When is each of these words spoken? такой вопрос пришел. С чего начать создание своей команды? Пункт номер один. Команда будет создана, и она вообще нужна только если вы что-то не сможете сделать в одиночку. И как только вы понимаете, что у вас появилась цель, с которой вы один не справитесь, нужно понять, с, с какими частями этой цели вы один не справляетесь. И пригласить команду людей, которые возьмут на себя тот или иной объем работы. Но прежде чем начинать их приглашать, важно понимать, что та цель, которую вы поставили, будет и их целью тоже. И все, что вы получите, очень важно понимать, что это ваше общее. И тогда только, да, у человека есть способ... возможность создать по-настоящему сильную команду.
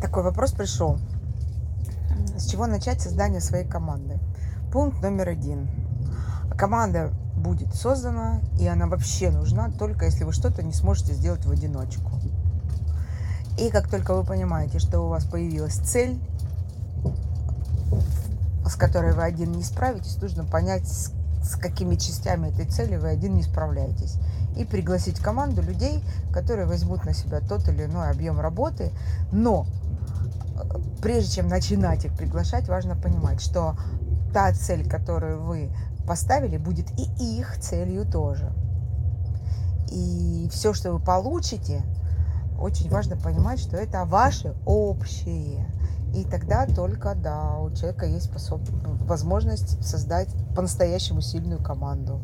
такой 0.00 0.22
вопрос 0.22 0.52
пришел. 0.52 0.98
С 2.36 2.46
чего 2.46 2.66
начать 2.66 3.00
создание 3.00 3.40
своей 3.40 3.66
команды? 3.66 4.18
Пункт 4.72 5.02
номер 5.02 5.28
один. 5.28 5.68
Команда 6.56 7.12
будет 7.36 7.74
создана, 7.74 8.40
и 8.58 8.66
она 8.66 8.86
вообще 8.86 9.30
нужна 9.30 9.70
только 9.70 10.04
если 10.04 10.24
вы 10.24 10.32
что-то 10.32 10.62
не 10.62 10.72
сможете 10.72 11.14
сделать 11.14 11.44
в 11.44 11.50
одиночку. 11.50 12.12
И 13.58 13.68
как 13.70 13.88
только 13.88 14.14
вы 14.14 14.24
понимаете, 14.24 14.78
что 14.78 15.00
у 15.00 15.08
вас 15.08 15.24
появилась 15.24 15.74
цель, 15.74 16.18
с 18.66 18.74
которой 18.76 19.12
вы 19.12 19.22
один 19.22 19.52
не 19.52 19.62
справитесь, 19.62 20.16
нужно 20.16 20.44
понять, 20.44 20.86
с, 20.86 21.12
с 21.42 21.56
какими 21.56 21.96
частями 21.96 22.48
этой 22.48 22.66
цели 22.66 22.96
вы 22.96 23.08
один 23.08 23.34
не 23.34 23.42
справляетесь. 23.42 24.16
И 24.56 24.64
пригласить 24.64 25.18
команду 25.18 25.62
людей, 25.62 26.02
которые 26.32 26.66
возьмут 26.66 27.04
на 27.04 27.12
себя 27.12 27.40
тот 27.40 27.68
или 27.68 27.84
иной 27.84 28.10
объем 28.10 28.40
работы. 28.40 28.92
Но 29.32 29.66
прежде 31.02 31.36
чем 31.36 31.48
начинать 31.48 32.04
их 32.04 32.16
приглашать, 32.16 32.68
важно 32.68 32.96
понимать, 32.96 33.40
что 33.40 33.76
та 34.32 34.52
цель, 34.52 34.88
которую 34.88 35.42
вы 35.42 35.70
поставили, 36.06 36.56
будет 36.56 36.90
и 36.98 37.38
их 37.38 37.58
целью 37.60 38.04
тоже. 38.10 38.52
И 39.90 40.48
все, 40.52 40.72
что 40.72 40.92
вы 40.92 41.00
получите, 41.00 41.82
очень 42.58 42.90
важно 42.90 43.16
понимать, 43.16 43.58
что 43.58 43.76
это 43.76 44.04
ваше 44.04 44.54
общее. 44.66 45.66
И 46.14 46.24
тогда 46.24 46.66
только, 46.66 47.14
да, 47.14 47.56
у 47.58 47.70
человека 47.70 48.06
есть 48.06 48.26
способ... 48.26 48.60
возможность 49.04 49.84
создать 49.84 50.28
по-настоящему 50.54 51.20
сильную 51.20 51.62
команду. 51.62 52.20